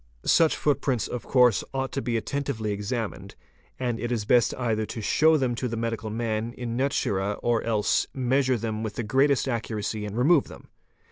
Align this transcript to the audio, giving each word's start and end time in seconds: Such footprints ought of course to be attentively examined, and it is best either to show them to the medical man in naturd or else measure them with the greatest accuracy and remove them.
Such 0.25 0.57
footprints 0.57 1.07
ought 1.07 1.13
of 1.13 1.23
course 1.25 1.63
to 1.91 2.01
be 2.01 2.17
attentively 2.17 2.71
examined, 2.71 3.35
and 3.79 3.99
it 3.99 4.11
is 4.11 4.25
best 4.25 4.51
either 4.55 4.83
to 4.87 4.99
show 4.99 5.37
them 5.37 5.53
to 5.53 5.67
the 5.67 5.77
medical 5.77 6.09
man 6.09 6.53
in 6.53 6.75
naturd 6.75 7.37
or 7.43 7.61
else 7.61 8.07
measure 8.11 8.57
them 8.57 8.81
with 8.81 8.95
the 8.95 9.03
greatest 9.03 9.47
accuracy 9.47 10.03
and 10.07 10.17
remove 10.17 10.45
them. 10.47 10.69